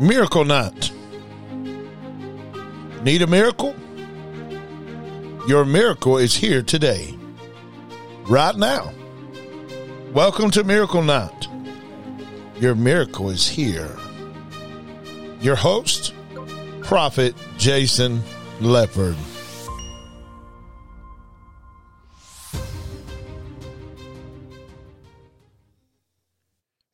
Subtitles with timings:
[0.00, 0.90] Miracle Night.
[3.04, 3.76] Need a miracle?
[5.46, 7.16] Your miracle is here today,
[8.26, 8.92] right now.
[10.12, 11.46] Welcome to Miracle Night.
[12.56, 13.96] Your miracle is here.
[15.40, 16.12] Your host,
[16.80, 18.20] Prophet Jason
[18.60, 19.16] Lepard.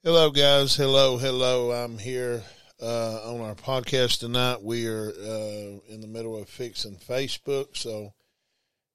[0.04, 0.76] Hello, guys.
[0.76, 1.72] Hello, hello.
[1.72, 2.42] I'm here
[2.83, 4.62] uh, on our podcast tonight.
[4.62, 8.12] We are uh, in the middle of fixing Facebook, so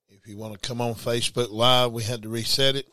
[0.10, 2.88] if you want to come on Facebook Live, we had to reset it.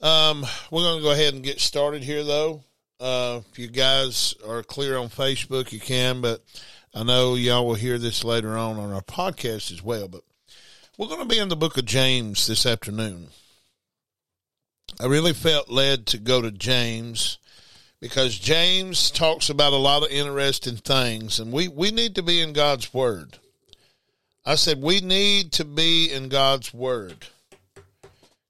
[0.00, 2.64] Um, we're going to go ahead and get started here, though.
[2.98, 6.42] Uh, if you guys are clear on Facebook, you can, but
[6.94, 10.08] I know y'all will hear this later on on our podcast as well.
[10.08, 10.22] But
[10.96, 13.28] we're going to be in the book of James this afternoon.
[14.98, 17.38] I really felt led to go to James
[18.06, 22.40] because James talks about a lot of interesting things, and we, we need to be
[22.40, 23.38] in God's Word.
[24.44, 27.26] I said, we need to be in God's Word.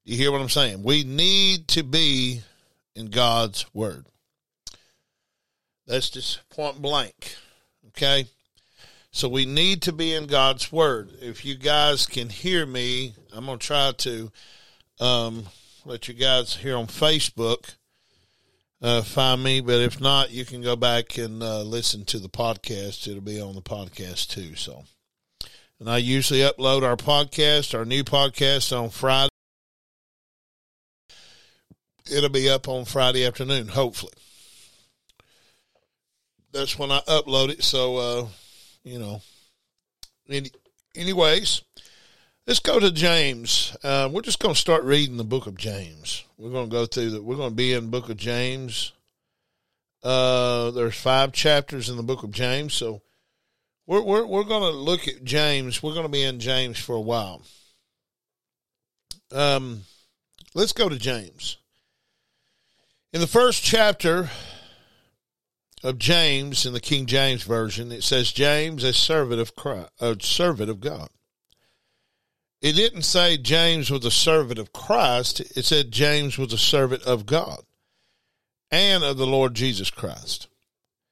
[0.05, 0.83] You hear what I'm saying?
[0.83, 2.43] We need to be
[2.95, 4.05] in God's Word.
[5.87, 7.37] That's just point blank.
[7.89, 8.27] Okay?
[9.11, 11.13] So we need to be in God's Word.
[11.23, 14.31] If you guys can hear me, I'm going to try to
[15.01, 15.45] um,
[15.87, 17.77] let you guys hear on Facebook
[18.83, 19.61] uh, find me.
[19.61, 23.09] But if not, you can go back and uh, listen to the podcast.
[23.09, 24.55] It'll be on the podcast too.
[24.57, 24.85] So,
[25.81, 29.31] and I usually upload our podcast, our new podcast on Friday.
[32.11, 34.13] It'll be up on Friday afternoon, hopefully.
[36.53, 37.65] That's when I upload it.
[37.65, 38.27] So, uh,
[38.85, 39.21] you know,
[40.29, 40.51] any,
[40.95, 41.63] anyways,
[42.47, 43.77] let's go to James.
[43.83, 46.25] Uh, we're just going to start reading the book of James.
[46.39, 47.23] We're going to go through the.
[47.23, 48.93] We're going to be in the book of James.
[50.03, 53.03] Uh, there's five chapters in the book of James, so
[53.87, 55.83] we're we're we're going to look at James.
[55.83, 57.43] We're going to be in James for a while.
[59.33, 59.83] Um,
[60.55, 61.57] let's go to James.
[63.13, 64.31] In the first chapter
[65.83, 70.17] of James in the King James version, it says James, a servant of Christ, a
[70.21, 71.09] servant of God.
[72.67, 75.39] It didn't say James was a servant of Christ.
[75.39, 77.61] It said James was a servant of God
[78.73, 80.49] and of the Lord Jesus Christ.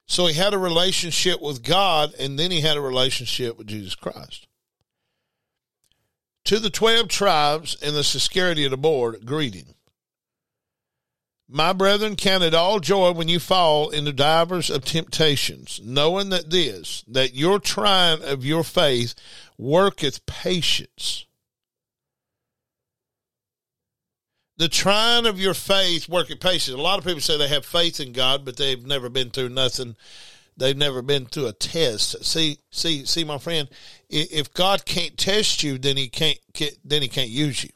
[0.04, 3.94] So he had a relationship with God and then he had a relationship with Jesus
[3.94, 4.48] Christ.
[6.46, 9.76] To the 12 tribes in the security of the board, greeting.
[11.48, 16.50] My brethren, count it all joy when you fall into divers of temptations, knowing that
[16.50, 19.14] this, that your trying of your faith
[19.56, 21.26] worketh patience.
[24.56, 26.78] The trying of your faith working patience.
[26.78, 29.48] A lot of people say they have faith in God, but they've never been through
[29.48, 29.96] nothing.
[30.56, 32.24] They've never been through a test.
[32.24, 33.68] See, see, see, my friend.
[34.08, 36.38] If God can't test you, then He can't.
[36.84, 37.70] Then He can't use you.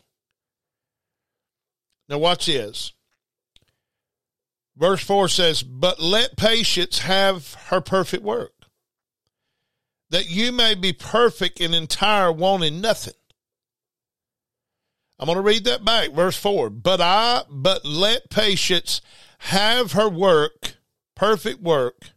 [2.09, 2.93] Now, watch this.
[4.77, 8.53] Verse 4 says, But let patience have her perfect work,
[10.11, 13.18] that you may be perfect and entire, wanting nothing.
[15.19, 16.11] I'm going to read that back.
[16.11, 19.01] Verse 4 But I, but let patience
[19.39, 20.77] have her work,
[21.17, 22.11] perfect work,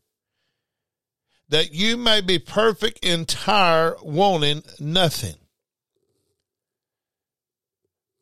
[1.50, 5.36] that you may be perfect, entire, wanting nothing.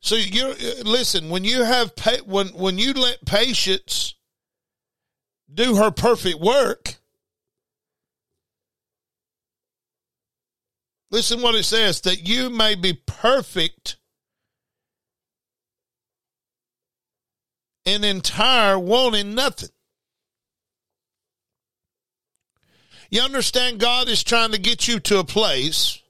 [0.00, 1.92] So you listen when you have
[2.24, 4.14] when when you let patience
[5.52, 6.96] do her perfect work.
[11.10, 13.96] Listen what it says that you may be perfect
[17.94, 19.70] and entire, wanting nothing.
[23.10, 26.00] You understand, God is trying to get you to a place.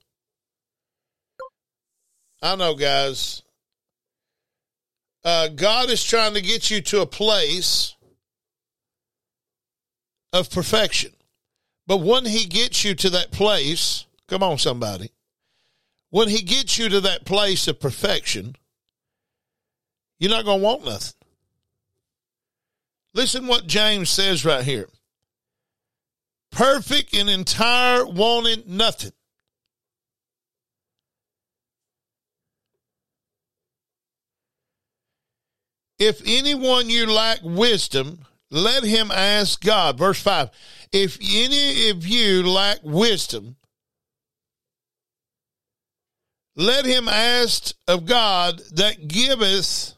[2.42, 3.42] I know, guys.
[5.24, 7.94] Uh, God is trying to get you to a place
[10.32, 11.12] of perfection.
[11.86, 15.10] But when he gets you to that place, come on, somebody.
[16.10, 18.56] When he gets you to that place of perfection,
[20.18, 21.19] you're not going to want nothing.
[23.14, 24.88] Listen what James says right here.
[26.52, 29.12] Perfect and entire, wanting nothing.
[35.98, 38.20] If anyone you lack wisdom,
[38.50, 39.98] let him ask God.
[39.98, 40.50] Verse 5
[40.92, 43.56] If any of you lack wisdom,
[46.56, 49.94] let him ask of God that giveth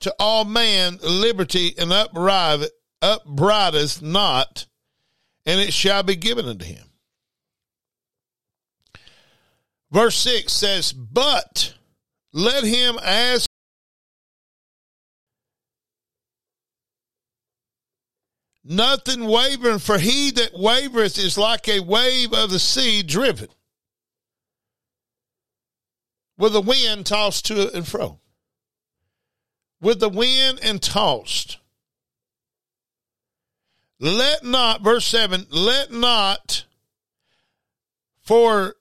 [0.00, 4.66] to all man liberty and upbraideth not,
[5.44, 6.84] and it shall be given unto him.
[9.90, 11.74] Verse 6 says, But
[12.32, 13.48] let him ask
[18.64, 23.48] nothing wavering, for he that wavereth is like a wave of the sea driven
[26.36, 28.20] with the wind tossed to and fro.
[29.80, 31.58] With the wind and tossed.
[33.98, 36.64] Let not, verse 7, let not,
[38.22, 38.74] for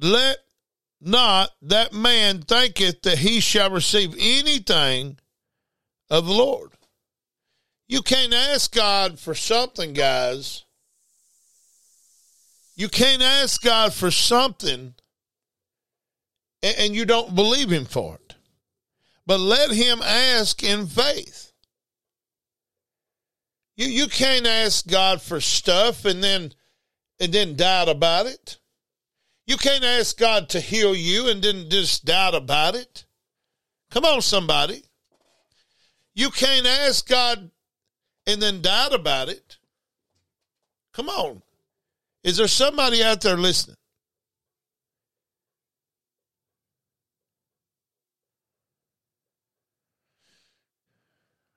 [0.00, 0.38] let
[1.00, 5.18] not that man thinketh that he shall receive anything
[6.10, 6.70] of the Lord.
[7.88, 10.64] You can't ask God for something, guys.
[12.76, 14.94] You can't ask God for something
[16.62, 18.27] and you don't believe Him for it.
[19.28, 21.52] But let Him ask in faith.
[23.76, 26.54] You, you can't ask God for stuff and then
[27.20, 28.58] and then doubt about it.
[29.46, 33.04] You can't ask God to heal you and then just doubt about it.
[33.90, 34.82] Come on, somebody.
[36.14, 37.50] You can't ask God
[38.26, 39.58] and then doubt about it.
[40.94, 41.42] Come on.
[42.24, 43.76] Is there somebody out there listening?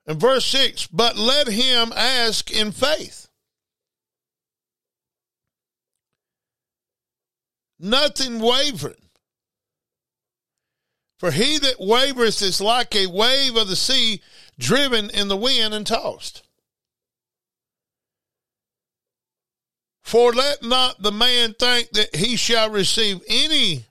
[0.06, 3.28] And verse 6 But let him ask in faith.
[7.78, 8.96] Nothing wavering.
[11.18, 14.20] For he that wavereth is like a wave of the sea
[14.58, 16.42] driven in the wind and tossed.
[20.02, 23.84] For let not the man think that he shall receive anything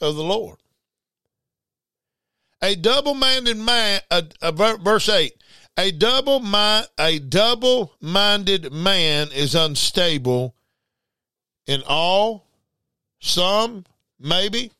[0.00, 0.58] of the Lord.
[2.62, 4.00] A double-minded man,
[4.82, 5.32] verse 8,
[5.76, 10.54] a double mind, a double-minded man is unstable
[11.66, 12.46] in all,
[13.20, 13.84] some,
[14.20, 14.70] maybe,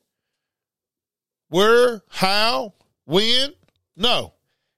[1.48, 2.74] where, how,
[3.04, 3.52] when.
[3.96, 4.34] No.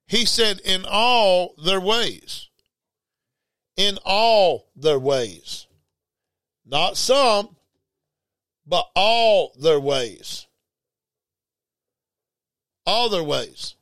[0.07, 2.49] He said in all their ways
[3.77, 5.67] in all their ways.
[6.65, 7.57] Not some,
[8.67, 10.47] but all their ways.
[12.87, 13.75] All their ways.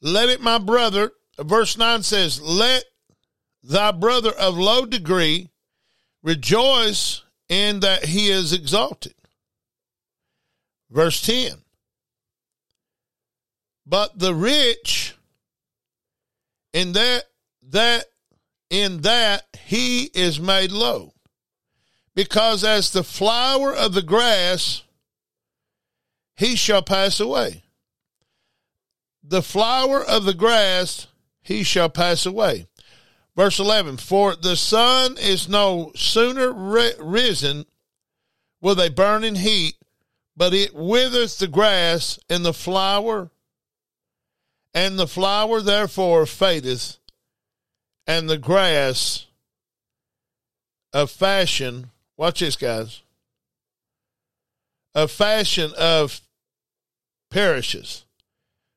[0.00, 2.84] Let it, my brother, verse 9 says, Let
[3.62, 5.50] thy brother of low degree
[6.22, 9.14] rejoice in that he is exalted.
[10.90, 11.62] Verse 10
[13.86, 15.14] but the rich
[16.72, 17.24] in that
[17.70, 18.06] that
[18.70, 21.12] in that he is made low.
[22.14, 24.82] Because as the flower of the grass
[26.36, 27.62] he shall pass away.
[29.22, 31.06] The flower of the grass
[31.40, 32.66] he shall pass away.
[33.36, 37.66] Verse 11 For the sun is no sooner risen
[38.60, 39.76] with a burning heat,
[40.36, 43.30] but it withers the grass, and the flower
[44.74, 46.98] and the flower therefore fadeth,
[48.06, 49.26] and the grass
[50.92, 51.91] of fashion,
[52.22, 53.02] watch this, guys,
[54.94, 56.20] of fashion of
[57.32, 58.04] perishes.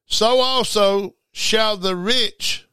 [0.07, 2.67] So also shall the rich,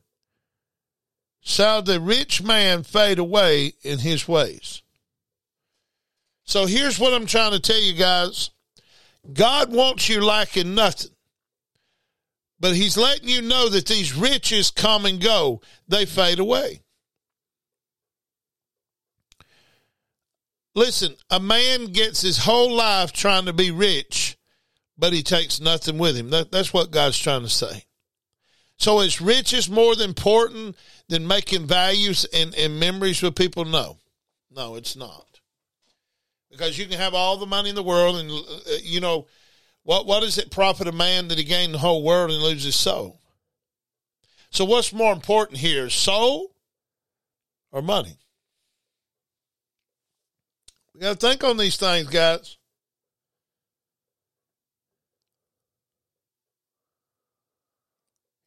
[1.43, 4.81] shall the rich man fade away in his ways.
[6.45, 8.49] So here's what I'm trying to tell you guys
[9.31, 11.11] God wants you lacking nothing.
[12.59, 16.82] But he's letting you know that these riches come and go, they fade away.
[20.75, 24.39] Listen, a man gets his whole life trying to be rich,
[24.97, 26.31] but he takes nothing with him.
[26.31, 27.85] That, that's what God's trying to say.
[28.79, 30.77] So is riches more important
[31.09, 33.65] than making values and, and memories with people?
[33.65, 33.99] No.
[34.51, 35.41] No, it's not.
[36.51, 39.27] Because you can have all the money in the world and, uh, you know,
[39.85, 42.63] what what does it profit a man that he gain the whole world and lose
[42.63, 43.21] his soul?
[44.51, 46.55] So what's more important here, soul
[47.73, 48.19] or money?
[51.03, 52.59] Got to think on these things, guys.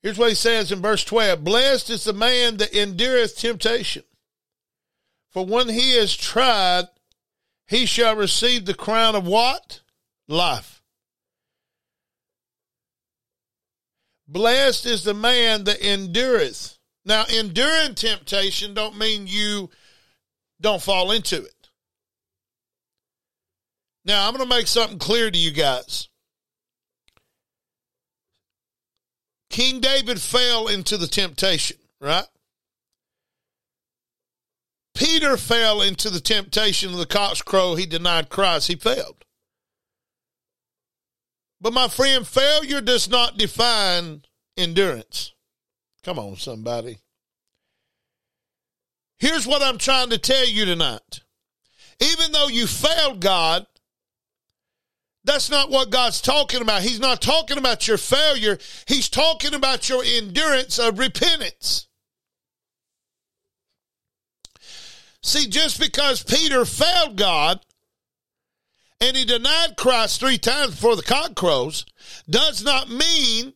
[0.02, 4.04] Here's what he says in verse 12 Blessed is the man that endureth temptation,
[5.32, 6.86] for when he is tried,
[7.68, 9.82] he shall receive the crown of what?
[10.30, 10.82] Life.
[14.30, 16.78] Blessed is the man that endureth.
[17.04, 19.72] Now, enduring temptation don't mean you
[20.62, 21.55] don't fall into it.
[24.06, 26.10] Now, I'm going to make something clear to you guys.
[29.50, 32.28] King David fell into the temptation, right?
[34.96, 37.76] Peter fell into the temptation of the cock's crow.
[37.76, 38.68] He denied Christ.
[38.68, 39.26] He failed.
[41.60, 44.24] But my friend, failure does not define
[44.56, 45.34] endurance.
[46.04, 47.00] Come on, somebody.
[49.18, 51.22] Here's what I'm trying to tell you tonight.
[52.00, 53.66] Even though you failed God,
[55.26, 56.84] that's not what God's talking about.
[56.84, 58.60] He's not talking about your failure.
[58.88, 61.88] He's talking about your endurance of repentance.
[65.24, 67.60] See, just because Peter failed God
[69.02, 71.86] and he denied Christ three times before the cock crows
[72.30, 73.54] does not mean,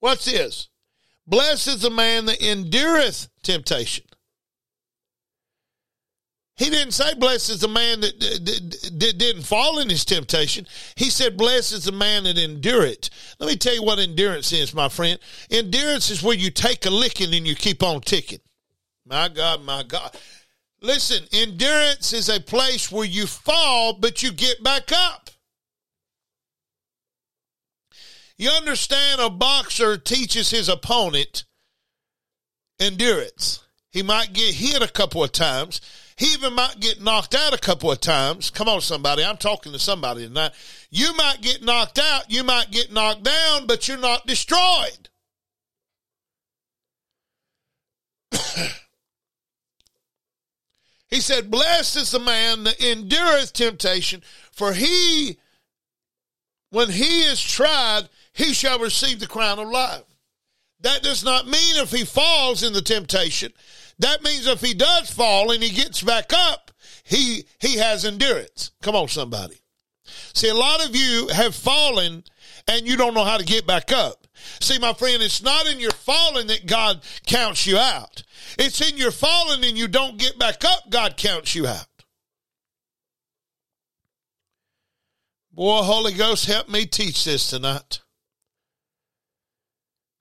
[0.00, 0.68] what's this?
[1.26, 4.04] Blessed is the man that endureth temptation.
[6.60, 8.20] He didn't say, Blessed is the man that,
[8.98, 10.66] didn't fall in his temptation.
[10.94, 13.08] He said, Blessed is the man that endureth.
[13.38, 15.18] Let me tell you what endurance is, my friend.
[15.50, 18.40] Endurance is where you take a licking and you keep on ticking.
[19.06, 20.14] My God, my God.
[20.82, 25.30] Listen, endurance is a place where you fall, but you get back up.
[28.36, 31.44] You understand, a boxer teaches his opponent
[32.78, 33.64] endurance.
[33.90, 35.80] He might get hit a couple of times.
[36.20, 38.50] He even might get knocked out a couple of times.
[38.50, 39.24] Come on, somebody.
[39.24, 40.52] I'm talking to somebody tonight.
[40.90, 42.30] You might get knocked out.
[42.30, 45.08] You might get knocked down, but you're not destroyed.
[51.08, 54.22] He said, Blessed is the man that endureth temptation,
[54.52, 55.38] for he,
[56.70, 60.04] when he is tried, he shall receive the crown of life.
[60.82, 63.52] That does not mean if he falls in the temptation.
[64.00, 66.70] That means if he does fall and he gets back up,
[67.04, 68.72] he he has endurance.
[68.82, 69.60] Come on, somebody.
[70.32, 72.24] See, a lot of you have fallen
[72.66, 74.26] and you don't know how to get back up.
[74.60, 78.22] See, my friend, it's not in your falling that God counts you out.
[78.58, 81.86] It's in your falling and you don't get back up, God counts you out.
[85.52, 88.00] Boy, Holy Ghost, help me teach this tonight.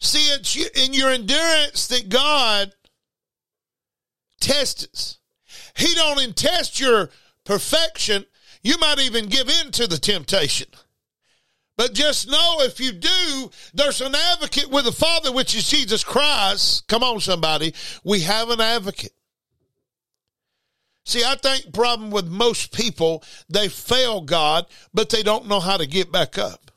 [0.01, 2.73] See, it's in your endurance that God
[4.39, 5.19] tests.
[5.75, 7.09] He don't test your
[7.45, 8.25] perfection.
[8.61, 10.67] You might even give in to the temptation.
[11.77, 16.03] But just know if you do, there's an advocate with the Father, which is Jesus
[16.03, 16.85] Christ.
[16.89, 17.73] Come on, somebody.
[18.03, 19.13] We have an advocate.
[21.05, 25.77] See, I think problem with most people, they fail God, but they don't know how
[25.77, 26.69] to get back up.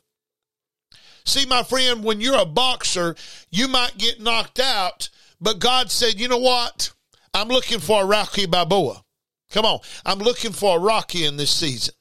[1.25, 3.16] See, my friend, when you're a boxer,
[3.50, 5.09] you might get knocked out,
[5.40, 6.92] but God said, you know what?
[7.35, 9.03] I'm looking for a Rocky Balboa.
[9.51, 9.81] Come on.
[10.05, 11.95] I'm looking for a Rocky in this season.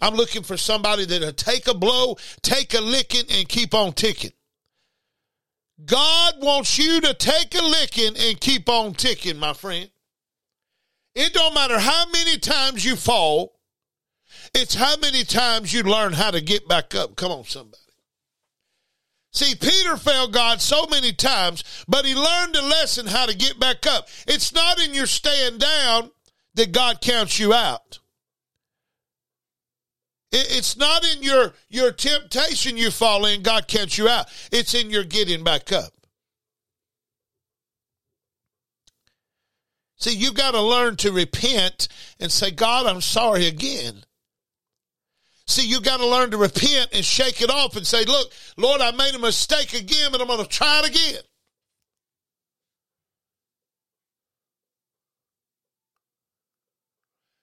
[0.00, 4.32] I'm looking for somebody that'll take a blow, take a licking, and keep on ticking.
[5.84, 9.90] God wants you to take a licking and keep on ticking, my friend.
[11.14, 13.58] It don't matter how many times you fall,
[14.54, 17.16] it's how many times you learn how to get back up.
[17.16, 17.85] Come on, somebody.
[19.36, 23.60] See, Peter failed God so many times, but he learned a lesson how to get
[23.60, 24.08] back up.
[24.26, 26.10] It's not in your staying down
[26.54, 27.98] that God counts you out.
[30.32, 34.26] It's not in your, your temptation you fall in, God counts you out.
[34.52, 35.92] It's in your getting back up.
[39.98, 41.88] See, you got to learn to repent
[42.18, 44.05] and say, God, I'm sorry again.
[45.46, 48.80] See, you got to learn to repent and shake it off and say, Look, Lord,
[48.80, 51.22] I made a mistake again, but I'm going to try it again.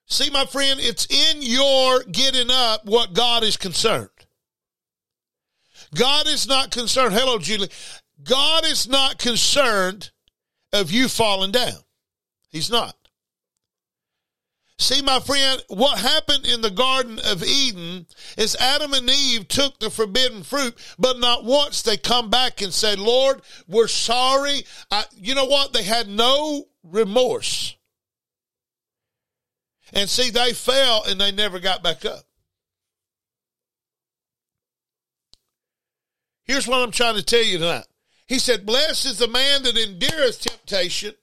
[0.05, 4.09] See, my friend, it's in your getting up what God is concerned.
[5.95, 7.15] God is not concerned.
[7.15, 7.69] Hello, Julie.
[8.23, 10.11] God is not concerned
[10.71, 11.79] of you falling down.
[12.51, 12.95] He's not.
[14.79, 19.79] See, my friend, what happened in the Garden of Eden is Adam and Eve took
[19.79, 24.65] the forbidden fruit, but not once they come back and said, Lord, we're sorry.
[24.91, 25.73] I, you know what?
[25.73, 27.75] They had no remorse.
[29.93, 32.23] And see, they fell and they never got back up.
[36.45, 37.85] Here's what I'm trying to tell you tonight.
[38.25, 41.13] He said, Blessed is the man that endureth temptation,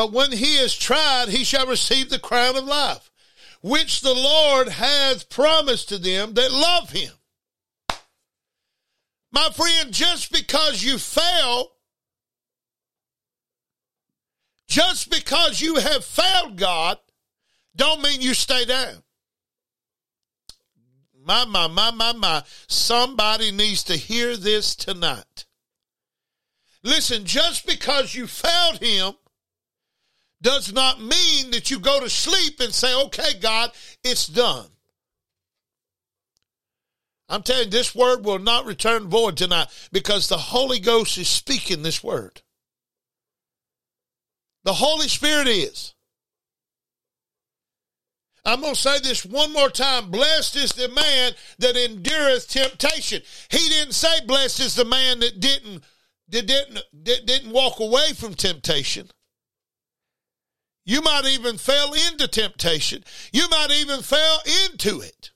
[0.00, 3.10] but when he is tried, he shall receive the crown of life,
[3.60, 7.12] which the Lord hath promised to them that love him.
[9.30, 11.72] My friend, just because you fail
[14.68, 16.96] just because you have failed God
[17.76, 19.02] don't mean you stay down.
[21.22, 22.42] My, my, my, my, my.
[22.68, 25.44] Somebody needs to hear this tonight.
[26.82, 29.12] Listen, just because you failed him
[30.42, 33.70] does not mean that you go to sleep and say, okay, God,
[34.02, 34.66] it's done.
[37.28, 41.28] I'm telling you, this word will not return void tonight because the Holy Ghost is
[41.28, 42.42] speaking this word.
[44.64, 45.94] The Holy Spirit is.
[48.44, 50.10] I'm going to say this one more time.
[50.10, 53.22] Blessed is the man that endureth temptation.
[53.50, 55.84] He didn't say blessed is the man that didn't
[56.30, 59.10] that didn't that didn't walk away from temptation.
[60.84, 63.04] You might even fell into temptation.
[63.32, 65.30] You might even fell into it.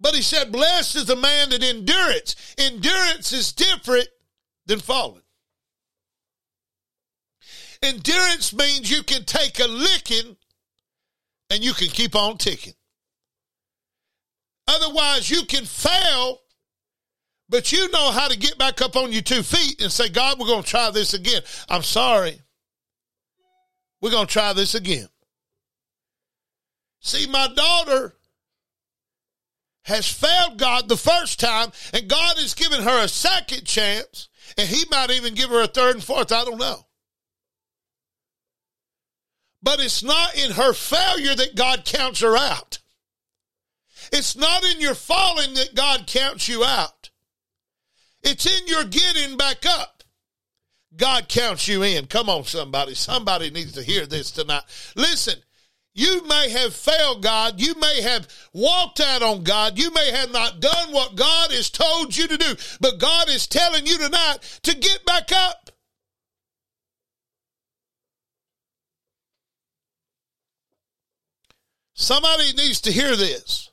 [0.00, 2.36] But he said, Blessed is the man that endurance.
[2.56, 4.08] Endurance is different
[4.66, 5.22] than falling.
[7.82, 10.36] Endurance means you can take a licking
[11.50, 12.74] and you can keep on ticking.
[14.66, 16.40] Otherwise, you can fail,
[17.48, 20.38] but you know how to get back up on your two feet and say, God,
[20.38, 21.42] we're going to try this again.
[21.68, 22.40] I'm sorry.
[24.00, 25.08] We're going to try this again.
[27.00, 28.14] See, my daughter
[29.82, 34.68] has failed God the first time, and God has given her a second chance, and
[34.68, 36.30] He might even give her a third and fourth.
[36.32, 36.86] I don't know.
[39.62, 42.78] But it's not in her failure that God counts her out.
[44.12, 47.10] It's not in your falling that God counts you out.
[48.22, 49.97] It's in your getting back up.
[50.96, 52.06] God counts you in.
[52.06, 52.94] Come on, somebody.
[52.94, 54.62] Somebody needs to hear this tonight.
[54.96, 55.38] Listen,
[55.94, 57.60] you may have failed God.
[57.60, 59.78] You may have walked out on God.
[59.78, 62.54] You may have not done what God has told you to do.
[62.80, 65.70] But God is telling you tonight to get back up.
[71.94, 73.67] Somebody needs to hear this.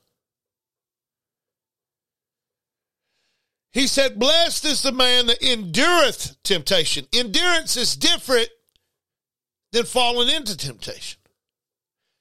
[3.75, 7.07] He said, Blessed is the man that endureth temptation.
[7.11, 8.47] Endurance is different
[9.73, 11.19] than falling into temptation.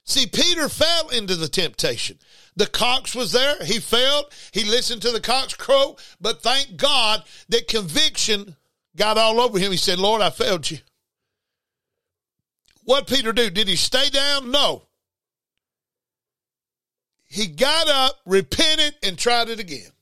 [0.05, 2.19] See, Peter fell into the temptation.
[2.57, 3.55] The cox was there.
[3.65, 4.33] He failed.
[4.51, 5.97] He listened to the cock's crow.
[6.21, 8.57] But thank God that conviction
[8.97, 9.71] got all over him.
[9.71, 10.79] He said, Lord, I failed you.
[12.83, 13.49] What Peter do?
[13.49, 14.51] Did he stay down?
[14.51, 14.89] No.
[17.29, 19.93] He got up, repented, and tried it again.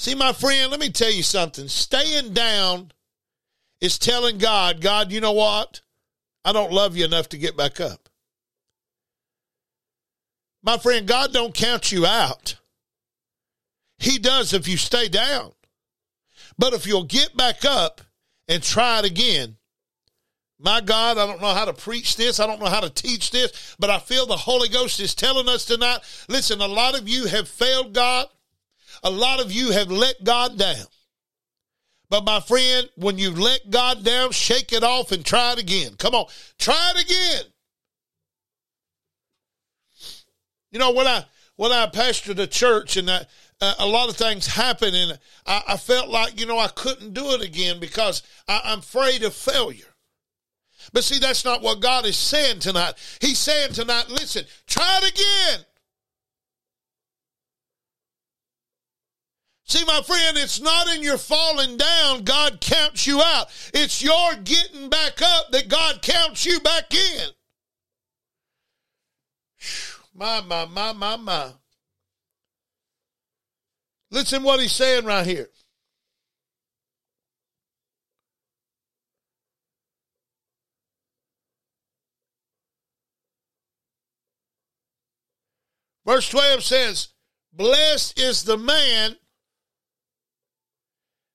[0.00, 1.68] See, my friend, let me tell you something.
[1.68, 2.90] Staying down
[3.82, 5.82] is telling God, God, you know what?
[6.42, 8.08] I don't love you enough to get back up.
[10.62, 12.56] My friend, God don't count you out.
[13.98, 15.52] He does if you stay down.
[16.56, 18.00] But if you'll get back up
[18.48, 19.58] and try it again,
[20.58, 22.40] my God, I don't know how to preach this.
[22.40, 25.46] I don't know how to teach this, but I feel the Holy Ghost is telling
[25.46, 25.98] us tonight.
[26.26, 28.28] Listen, a lot of you have failed God.
[29.02, 30.86] A lot of you have let God down.
[32.08, 35.94] But my friend, when you let God down, shake it off and try it again.
[35.96, 36.26] Come on,
[36.58, 37.52] try it again.
[40.72, 41.24] You know, when I
[41.56, 43.26] when I pastored a church and I,
[43.60, 47.12] uh, a lot of things happened, and I, I, felt like you know I couldn't
[47.12, 49.84] do it again because I, I'm afraid of failure.
[50.92, 52.94] But see, that's not what God is saying tonight.
[53.20, 55.66] He's saying tonight, listen, try it again.
[59.70, 63.46] See, my friend, it's not in your falling down God counts you out.
[63.72, 67.28] It's your getting back up that God counts you back in.
[70.12, 71.52] My, my, my, my, my.
[74.10, 75.48] Listen what he's saying right here.
[86.04, 87.08] Verse 12 says,
[87.52, 89.14] Blessed is the man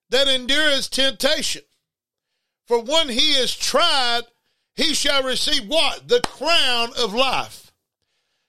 [0.10, 1.62] that endures temptation.
[2.68, 4.22] For when he is tried,
[4.76, 6.08] he shall receive what?
[6.08, 7.72] The crown of life.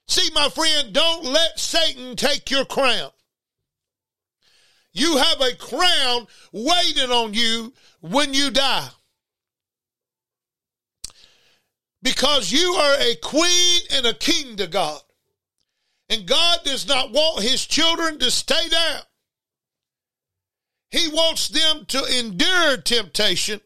[0.07, 3.11] See, my friend, don't let Satan take your crown.
[4.93, 8.89] You have a crown waiting on you when you die.
[12.01, 15.01] Because you are a queen and a king to God.
[16.09, 19.01] And God does not want his children to stay down.
[20.89, 23.61] He wants them to endure temptation.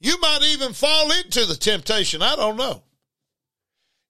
[0.00, 2.22] You might even fall into the temptation.
[2.22, 2.82] I don't know.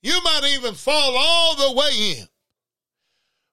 [0.03, 2.29] You might even fall all the way in.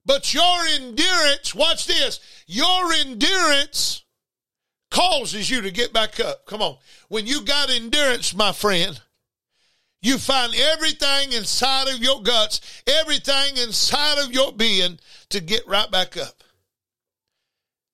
[0.06, 4.04] But your endurance, watch this, your endurance
[4.92, 6.46] causes you to get back up.
[6.46, 6.78] Come on.
[7.08, 9.00] When you got endurance, my friend,
[10.02, 15.00] you find everything inside of your guts, everything inside of your being
[15.30, 16.43] to get right back up.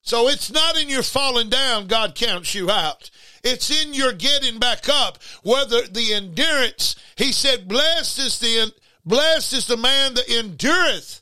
[0.10, 3.12] So it's not in your falling down, God counts you out.
[3.44, 5.20] It's in your getting back up.
[5.44, 8.74] Whether the endurance, he said, blessed is the,
[9.06, 11.22] blessed is the man that endureth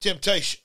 [0.00, 0.60] temptation.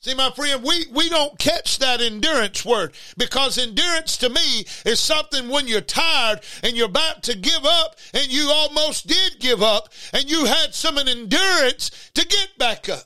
[0.00, 5.00] See, my friend, we, we don't catch that endurance word because endurance to me is
[5.00, 9.62] something when you're tired and you're about to give up and you almost did give
[9.62, 13.05] up and you had some endurance to get back up.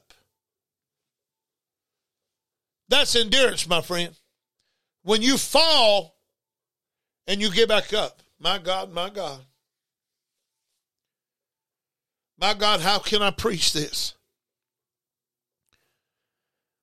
[2.91, 4.15] That's endurance, my friend.
[5.03, 6.17] When you fall
[7.27, 9.41] and you get back up, my God, my God.
[12.39, 14.15] My God, how can I preach this?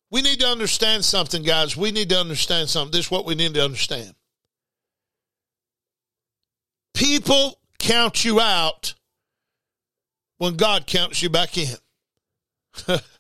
[0.10, 1.76] We need to understand something, guys.
[1.76, 2.92] We need to understand something.
[2.92, 4.16] This is what we need to understand.
[6.94, 8.94] People count you out
[10.38, 11.76] when God counts you back in.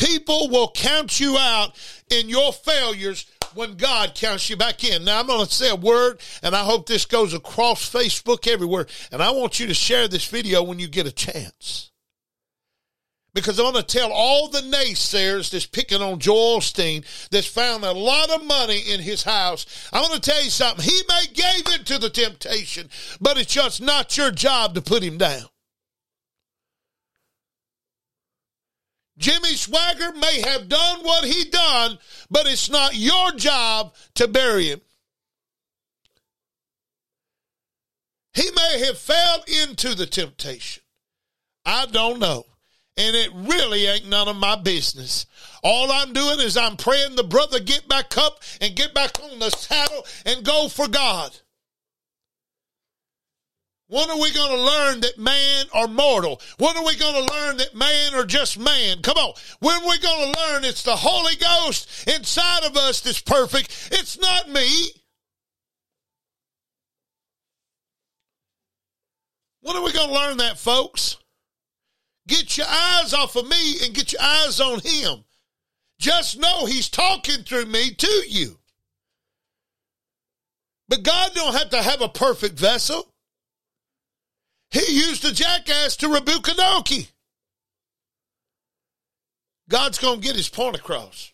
[0.00, 1.76] People will count you out
[2.08, 5.04] in your failures when God counts you back in.
[5.04, 8.86] Now, I'm going to say a word, and I hope this goes across Facebook everywhere.
[9.12, 11.90] And I want you to share this video when you get a chance
[13.34, 17.84] because I want to tell all the naysayers that's picking on Joel Osteen that's found
[17.84, 19.88] a lot of money in his house.
[19.92, 20.84] I want to tell you something.
[20.84, 22.88] He may gave in to the temptation,
[23.20, 25.44] but it's just not your job to put him down.
[29.20, 31.98] Jimmy Swaggart may have done what he done,
[32.30, 34.80] but it's not your job to bury him.
[38.34, 40.82] He may have fell into the temptation.
[41.64, 42.46] I don't know
[43.00, 45.24] and it really ain't none of my business.
[45.62, 49.38] All I'm doing is I'm praying the brother get back up and get back on
[49.38, 51.38] the saddle and go for God.
[53.90, 56.40] When are we going to learn that man are mortal?
[56.58, 59.02] When are we going to learn that man are just man?
[59.02, 59.34] Come on.
[59.58, 63.88] When are we going to learn it's the Holy Ghost inside of us that's perfect?
[63.90, 64.90] It's not me.
[69.62, 71.16] When are we going to learn that, folks?
[72.28, 75.24] Get your eyes off of me and get your eyes on him.
[75.98, 78.56] Just know he's talking through me to you.
[80.88, 83.09] But God don't have to have a perfect vessel.
[84.70, 87.08] He used a jackass to rebuke a donkey.
[89.68, 91.32] God's going to get his point across.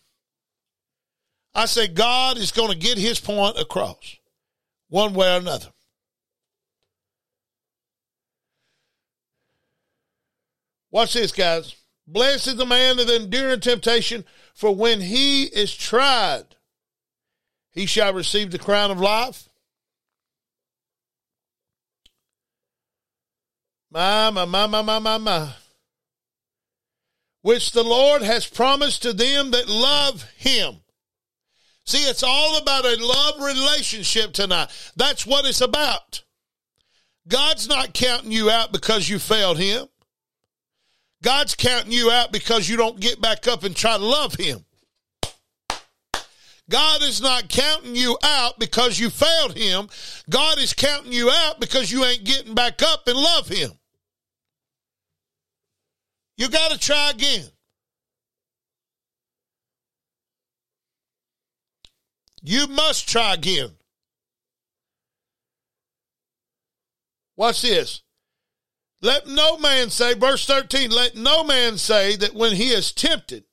[1.53, 4.17] I say God is going to get his point across
[4.89, 5.67] one way or another.
[10.91, 11.75] Watch this, guys.
[12.07, 14.23] Blessed is the man that endureth temptation,
[14.53, 16.45] for when he is tried,
[17.71, 19.49] he shall receive the crown of life.
[23.91, 25.49] My, my, my, my.
[27.41, 30.81] Which the Lord has promised to them that love him.
[31.85, 34.69] See, it's all about a love relationship tonight.
[34.97, 36.23] That's what it's about.
[37.27, 39.87] God's not counting you out because you failed him.
[41.23, 44.63] God's counting you out because you don't get back up and try to love Him.
[46.69, 49.87] God is not counting you out because you failed Him.
[50.29, 53.71] God is counting you out because you ain't getting back up and love Him.
[56.35, 57.45] You got to try again.
[62.43, 63.71] You must try again.
[67.35, 68.01] Watch this.
[69.01, 73.43] Let no man say, verse 13, let no man say that when he is tempted,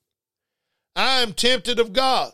[0.95, 2.33] I am tempted of God.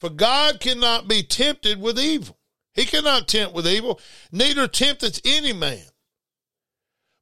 [0.00, 2.38] For God cannot be tempted with evil.
[2.72, 4.00] He cannot tempt with evil,
[4.32, 5.84] neither tempteth any man.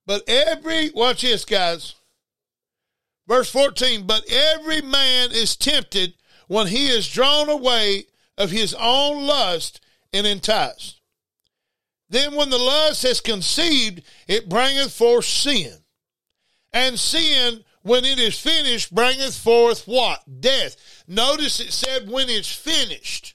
[0.07, 1.95] But every, watch this, guys.
[3.27, 6.15] Verse 14, but every man is tempted
[6.47, 8.07] when he is drawn away
[8.39, 11.01] of his own lust and enticed.
[12.09, 15.75] Then when the lust has conceived, it bringeth forth sin.
[16.73, 20.23] And sin, when it is finished, bringeth forth what?
[20.41, 20.77] Death.
[21.09, 23.35] Notice it said when it's finished.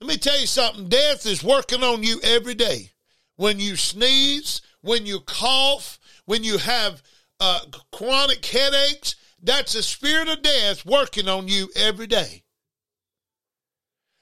[0.00, 0.88] Let me tell you something.
[0.88, 2.90] Death is working on you every day.
[3.36, 7.02] When you sneeze, when you cough, when you have
[7.40, 7.60] uh,
[7.92, 12.42] chronic headaches, that's the spirit of death working on you every day.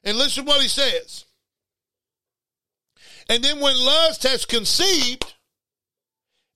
[0.05, 1.25] And listen what he says.
[3.29, 5.35] And then when lust has conceived,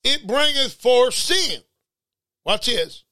[0.05, 1.63] it bringeth forth sin.
[2.51, 3.05] Watch this.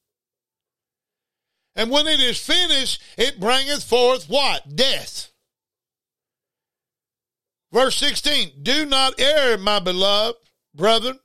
[1.76, 4.74] And when it is finished, it bringeth forth what?
[4.74, 5.30] Death.
[7.72, 10.38] Verse 16, do not err, my beloved
[10.74, 11.20] brethren.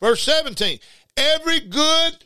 [0.00, 0.78] Verse 17,
[1.14, 2.24] every good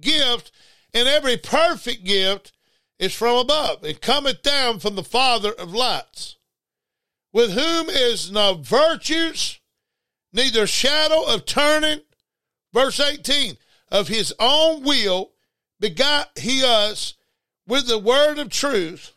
[0.00, 0.50] gift
[0.94, 2.52] and every perfect gift
[2.98, 3.84] is from above.
[3.84, 6.38] It cometh down from the Father of lights,
[7.30, 9.60] with whom is no virtues,
[10.32, 12.00] neither shadow of turning.
[12.72, 13.58] Verse 18,
[13.92, 15.30] of his own will
[15.78, 17.14] begot he us
[17.68, 19.12] with the word of truth,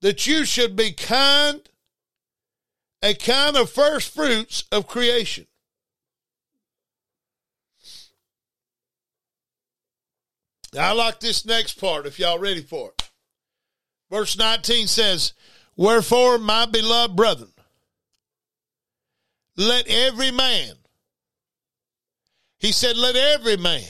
[0.00, 1.60] that you should be kind
[3.02, 5.46] a kind of first fruits of creation.
[10.72, 13.10] Now, I like this next part if y'all ready for it.
[14.10, 15.34] Verse 19 says,
[15.76, 17.52] Wherefore, my beloved brethren,
[19.56, 20.74] let every man,
[22.64, 23.82] he said, let every man,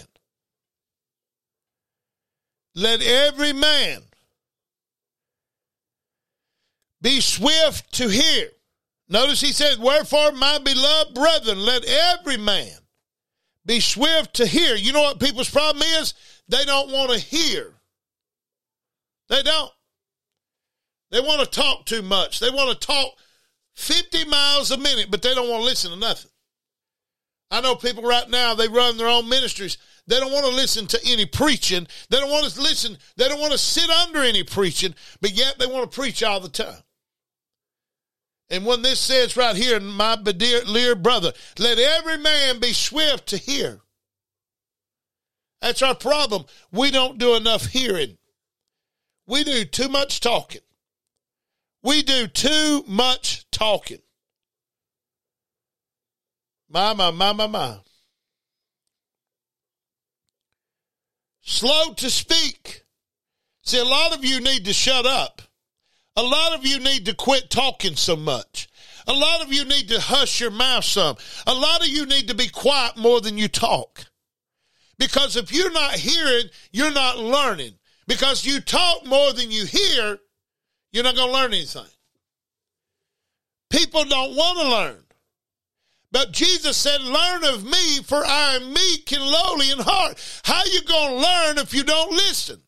[2.75, 4.03] let every man
[7.01, 8.49] be swift to hear
[9.09, 12.73] Notice he said, Wherefore, my beloved brethren, let every man
[13.67, 14.77] be swift to hear.
[14.77, 16.15] You know what people's problem is?
[16.49, 17.75] They don't want to hear.
[19.29, 19.71] They don't.
[21.11, 22.41] They want to talk too much.
[22.41, 23.13] They want to talk
[23.75, 26.31] 50 miles a minute, but they don't want to listen to nothing.
[27.55, 29.79] I know people right now, they run their own ministries.
[30.09, 31.87] They don't want to listen to any preaching.
[32.11, 32.99] They don't want to listen.
[33.17, 36.40] They don't want to sit under any preaching, but yet they want to preach all
[36.40, 36.83] the time.
[38.51, 43.37] And when this says right here, my dear, brother, let every man be swift to
[43.37, 43.83] hear.
[45.62, 46.47] That's our problem.
[46.73, 48.19] We don't do enough hearing.
[49.29, 50.62] We do too much talking.
[51.85, 54.01] We do too much talking.
[56.75, 57.77] My, my, my.
[61.43, 62.83] Slow to speak.
[63.63, 65.41] See, a lot of you need to shut up.
[66.17, 68.69] A lot of you need to quit talking so much.
[69.07, 71.17] A lot of you need to hush your mouth some.
[71.47, 74.07] A lot of you need to be quiet more than you talk.
[74.99, 77.75] Because if you're not hearing, you're not learning.
[78.09, 80.19] Because you talk more than you hear,
[80.93, 81.87] you're not going to learn anything.
[83.71, 85.05] People don't want to learn.
[86.14, 90.16] But Jesus said, Learn of me, for I am meek and lowly in heart.
[90.44, 92.62] How you going to learn if you don't listen?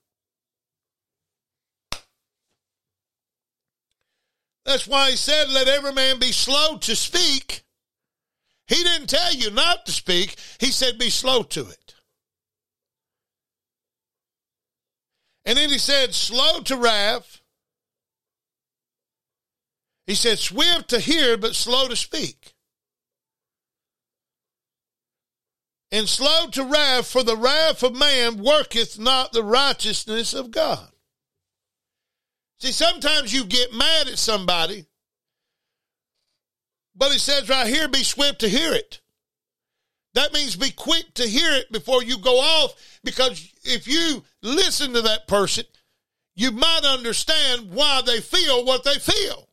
[4.64, 7.62] That's why he said, Let every man be slow to speak.
[8.66, 11.94] He didn't tell you not to speak, he said, Be slow to it.
[15.44, 17.40] And then he said, Slow to wrath.
[20.08, 22.55] He said, Swift to hear, but slow to speak.
[25.96, 30.90] And slow to wrath, for the wrath of man worketh not the righteousness of God.
[32.60, 34.84] See, sometimes you get mad at somebody,
[36.94, 39.00] but it says right here, be swift to hear it.
[40.12, 44.92] That means be quick to hear it before you go off, because if you listen
[44.92, 45.64] to that person,
[46.34, 49.48] you might understand why they feel what they feel.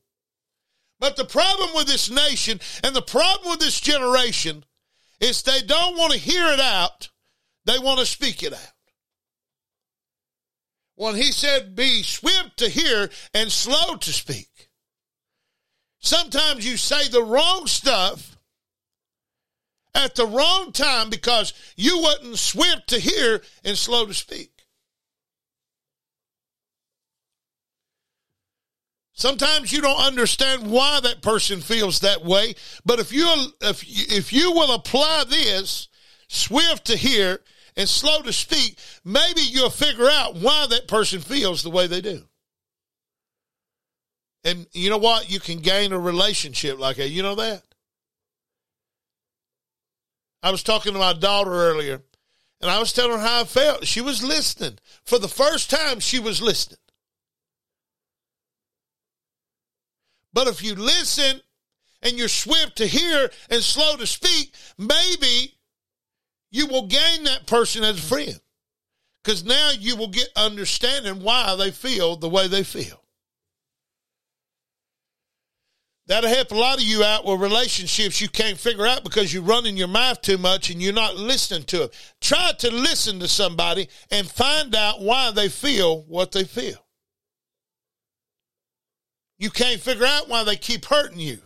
[1.00, 4.66] But the problem with this nation and the problem with this generation
[5.24, 7.10] is they don't want to hear it out,
[7.66, 8.74] they want to speak it out
[10.96, 14.70] when he said, Be swift to hear and slow to speak.
[16.00, 18.38] Sometimes you say the wrong stuff
[19.96, 24.53] at the wrong time because you wasn't swift to hear and slow to speak.
[29.24, 33.26] Sometimes you don't understand why that person feels that way, but if you
[33.62, 33.82] if
[34.12, 35.88] if you will apply this
[36.28, 37.40] swift to hear
[37.78, 42.02] and slow to speak, maybe you'll figure out why that person feels the way they
[42.02, 42.24] do.
[44.44, 45.32] And you know what?
[45.32, 47.08] You can gain a relationship like that.
[47.08, 47.64] You know that?
[50.44, 52.02] I was talking to my daughter earlier,
[52.60, 53.88] and I was telling her how I felt.
[53.88, 54.80] She was listening.
[55.06, 56.80] For the first time, she was listening.
[60.34, 61.42] But if you listen
[62.02, 65.56] and you're swift to hear and slow to speak, maybe
[66.52, 68.40] you will gain that person as a friend
[69.24, 73.04] because now you will get understanding why they feel the way they feel.
[76.06, 79.42] That'll help a lot of you out with relationships you can't figure out because you're
[79.42, 81.90] running your mouth too much and you're not listening to them.
[82.20, 86.86] Try to listen to somebody and find out why they feel what they feel
[89.38, 91.40] you can't figure out why they keep hurting you.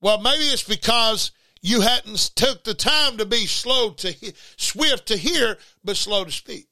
[0.00, 5.06] Well, maybe it's because you hadn't took the time to be slow to he- swift
[5.06, 6.68] to hear, but slow to speak.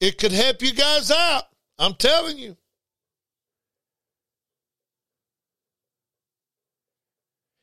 [0.00, 1.44] It could help you guys out.
[1.78, 2.56] I'm telling you.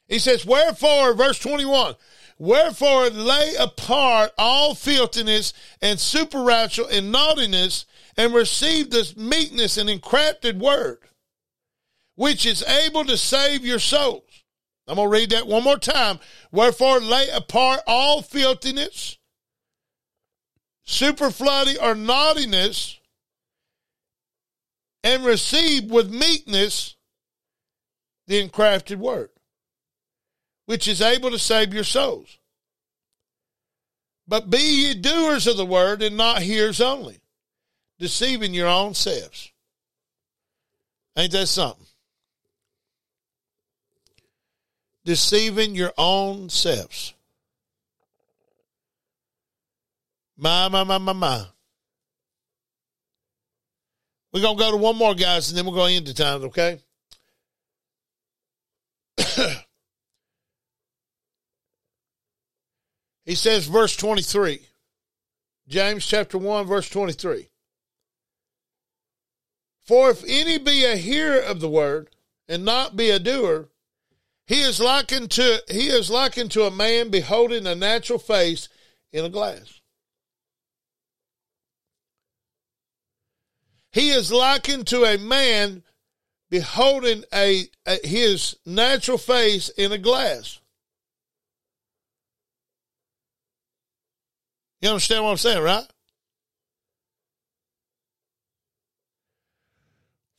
[0.07, 1.95] He says, Wherefore, verse 21,
[2.37, 7.85] wherefore lay apart all filthiness and supernatural and naughtiness
[8.17, 10.99] and receive this meekness and encrafted word,
[12.15, 14.23] which is able to save your souls.
[14.87, 16.19] I'm going to read that one more time.
[16.51, 19.17] Wherefore lay apart all filthiness,
[20.83, 22.99] superfluity, or naughtiness,
[25.03, 26.95] and receive with meekness
[28.27, 29.29] the encrafted word
[30.65, 32.37] which is able to save your souls.
[34.27, 37.19] But be ye doers of the word and not hearers only,
[38.03, 39.53] deceiving your own selves.
[41.15, 41.85] Ain't that something?
[45.05, 47.13] Deceiving your own selves.
[50.37, 51.45] My, my, my, my, my.
[54.33, 56.79] We're going to go to one more, guys, and then we're going into time, okay?
[63.25, 64.59] He says, verse 23,
[65.69, 67.47] James chapter 1, verse 23.
[69.85, 72.09] For if any be a hearer of the word
[72.47, 73.69] and not be a doer,
[74.45, 78.69] he is likened to he is likened to a man beholding a natural face
[79.11, 79.81] in a glass.
[83.91, 85.83] He is likened to a man
[86.49, 90.59] beholding a, a his natural face in a glass.
[94.81, 95.87] You understand what I'm saying, right?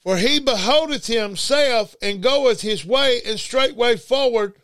[0.04, 4.54] For he beholdeth himself and goeth his way and straightway forward.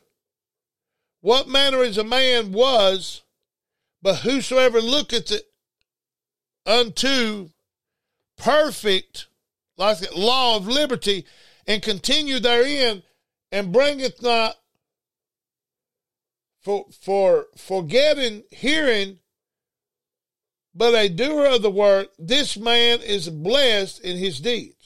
[1.22, 3.22] What manner is a man was,
[4.02, 5.32] but whosoever looketh
[6.66, 7.50] unto
[8.36, 9.26] perfect,
[9.78, 11.24] like the law of liberty,
[11.66, 13.02] and continue therein,
[13.50, 14.56] and bringeth not
[16.60, 19.18] for for forgetting hearing
[20.74, 24.79] but a doer of the work, this man is blessed in his deeds.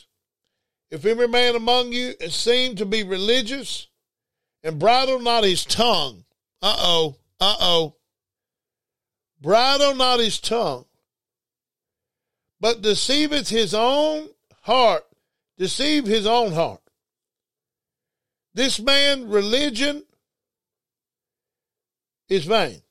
[0.94, 3.88] If every man among you is seen to be religious
[4.62, 6.24] and bridle not his tongue,
[6.62, 7.96] uh oh, uh oh,
[9.40, 10.84] bridle not his tongue,
[12.60, 14.28] but deceiveth his own
[14.62, 15.02] heart,
[15.58, 16.80] deceive his own heart.
[18.54, 20.04] This man religion
[22.28, 22.82] is vain.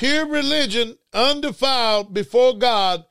[0.00, 3.04] pure religion, undefiled before God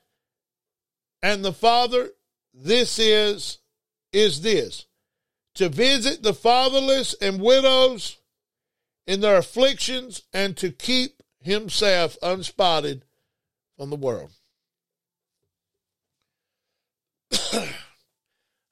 [1.22, 2.10] and the Father,
[2.54, 3.60] this is,
[4.12, 4.86] is this
[5.56, 8.18] to visit the fatherless and widows
[9.06, 13.02] in their afflictions and to keep himself unspotted
[13.78, 14.32] from the world.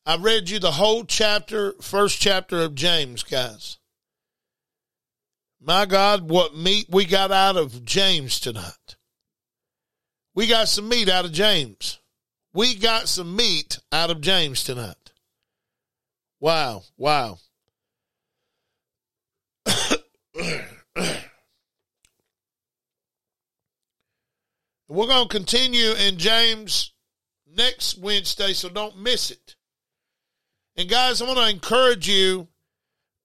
[0.06, 3.78] I read you the whole chapter, first chapter of James, guys.
[5.60, 8.96] My God, what meat we got out of James tonight.
[10.34, 12.00] We got some meat out of James.
[12.58, 15.12] We got some meat out of James tonight.
[16.40, 17.38] Wow, wow.
[19.68, 19.86] We're
[25.06, 26.94] going to continue in James
[27.48, 29.56] next Wednesday, so don't miss it.
[30.76, 32.48] And guys, I want to encourage you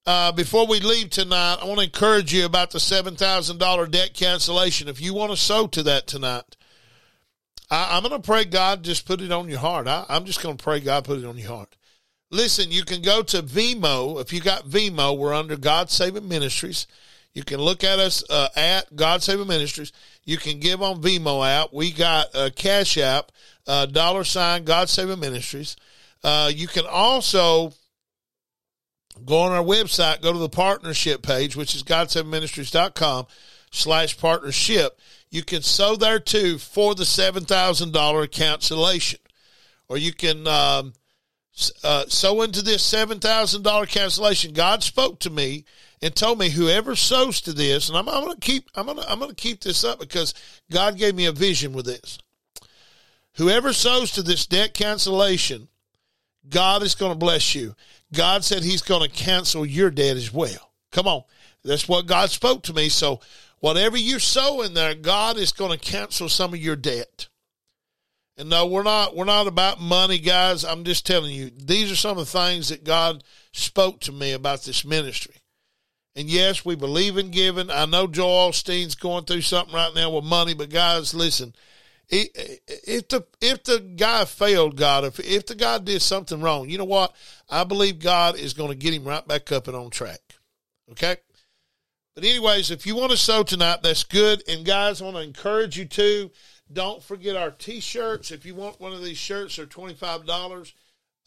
[0.04, 4.88] uh, before we leave tonight, I want to encourage you about the $7,000 debt cancellation.
[4.88, 6.54] If you want to sow to that tonight,
[7.72, 9.88] I, am going to pray God just put it on your heart.
[9.88, 11.74] I, I'm just going to pray God put it on your heart.
[12.30, 14.20] Listen, you can go to Venmo.
[14.20, 16.86] If you got Venmo, we're under God Saving Ministries.
[17.32, 19.90] You can look at us uh, at God Saving Ministries.
[20.24, 21.72] You can give on Venmo app.
[21.72, 23.32] We got a Cash App,
[23.66, 25.76] uh, dollar sign God Saving Ministries.
[26.22, 27.72] Uh, you can also
[29.24, 33.26] go on our website, go to the partnership page, which is godsavingministries.com
[33.70, 34.98] slash partnership.
[35.32, 39.18] You can sow there too for the $7,000 cancellation.
[39.88, 40.92] Or you can um,
[41.82, 44.52] uh, sow into this $7,000 cancellation.
[44.52, 45.64] God spoke to me
[46.02, 48.98] and told me whoever sows to this, and I'm, I'm going to keep, I'm going
[48.98, 50.34] to, I'm going to keep this up because
[50.70, 52.18] God gave me a vision with this.
[53.36, 55.68] Whoever sows to this debt cancellation,
[56.46, 57.74] God is going to bless you.
[58.12, 60.72] God said he's going to cancel your debt as well.
[60.90, 61.22] Come on.
[61.64, 62.90] That's what God spoke to me.
[62.90, 63.20] So
[63.62, 67.28] whatever you sow in there, God is going to cancel some of your debt.
[68.36, 70.64] And no, we're not we're not about money, guys.
[70.64, 74.32] I'm just telling you, these are some of the things that God spoke to me
[74.32, 75.36] about this ministry.
[76.16, 77.70] And yes, we believe in giving.
[77.70, 81.54] I know Joel Osteen's going through something right now with money, but guys, listen.
[82.08, 86.78] If the if the guy failed God, if if the guy did something wrong, you
[86.78, 87.14] know what?
[87.48, 90.20] I believe God is going to get him right back up and on track.
[90.90, 91.16] Okay.
[92.14, 94.42] But anyways, if you want to sow tonight, that's good.
[94.46, 96.30] And guys, I want to encourage you to
[96.70, 98.30] don't forget our t-shirts.
[98.30, 100.74] If you want one of these shirts, they're twenty five dollars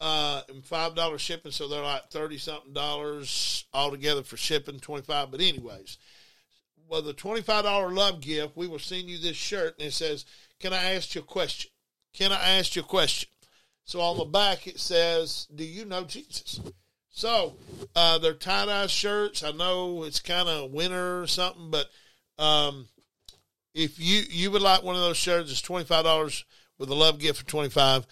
[0.00, 5.02] uh, and five dollars shipping, so they're like thirty something dollars altogether for shipping, twenty
[5.02, 5.30] five.
[5.30, 5.98] But anyways,
[6.88, 9.92] well, the twenty five dollar love gift, we will send you this shirt, and it
[9.92, 10.24] says,
[10.60, 11.70] "Can I ask you a question?
[12.12, 13.28] Can I ask you a question?"
[13.84, 16.60] So on the back it says, "Do you know Jesus?"
[17.16, 17.54] So
[17.96, 19.42] uh, they're tie dye shirts.
[19.42, 21.86] I know it's kind of winter or something, but
[22.38, 22.86] um,
[23.74, 26.44] if you you would like one of those shirts, it's twenty five dollars
[26.78, 28.06] with a love gift for twenty five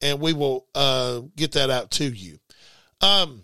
[0.00, 2.38] and we will uh, get that out to you.
[3.00, 3.42] Um,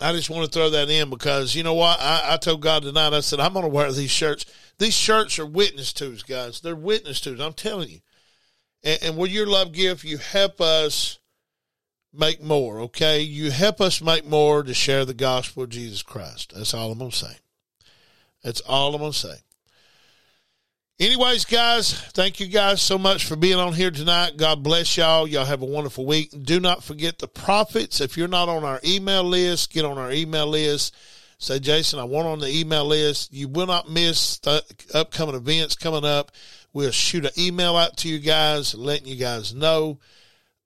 [0.00, 2.00] I just want to throw that in because you know what?
[2.00, 4.46] I, I told God tonight, I said, I'm going to wear these shirts.
[4.78, 6.60] These shirts are witness twos, guys.
[6.60, 7.40] They're witness twos.
[7.40, 8.00] I'm telling you.
[8.82, 11.17] And, and with your love gift, you help us
[12.12, 13.20] make more, okay?
[13.20, 16.52] You help us make more to share the gospel of Jesus Christ.
[16.54, 17.36] That's all I'm going to say.
[18.42, 19.36] That's all I'm going to say.
[21.00, 24.36] Anyways, guys, thank you guys so much for being on here tonight.
[24.36, 25.28] God bless y'all.
[25.28, 26.30] Y'all have a wonderful week.
[26.42, 28.00] Do not forget the prophets.
[28.00, 30.96] If you're not on our email list, get on our email list.
[31.38, 33.32] Say, Jason, I want on the email list.
[33.32, 34.60] You will not miss the
[34.92, 36.32] upcoming events coming up.
[36.72, 40.00] We'll shoot an email out to you guys, letting you guys know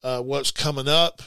[0.03, 1.21] uh, what's coming up.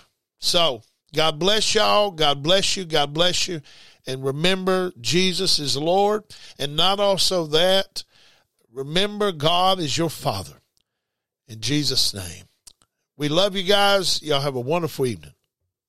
[0.46, 0.84] So,
[1.14, 2.12] God bless y'all.
[2.12, 2.86] God bless you.
[2.86, 3.62] God bless you.
[4.08, 6.24] And remember, Jesus is Lord.
[6.60, 8.04] And not also that,
[8.76, 10.62] Remember, God is your Father.
[11.48, 12.44] In Jesus' name.
[13.16, 14.22] We love you guys.
[14.22, 15.32] Y'all have a wonderful evening.